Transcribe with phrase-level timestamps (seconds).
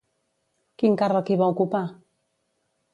[0.83, 1.85] Quin càrrec hi va ocupar?